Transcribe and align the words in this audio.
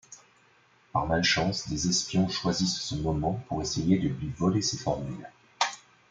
Par 0.93 1.05
malchance, 1.05 1.69
des 1.69 1.87
espions 1.87 2.27
choisissent 2.27 2.79
ce 2.81 2.95
moment 2.95 3.33
pour 3.47 3.61
essayer 3.61 3.99
de 3.99 4.07
lui 4.07 4.31
voler 4.35 4.63
ses 4.63 4.77
formules. 4.77 5.29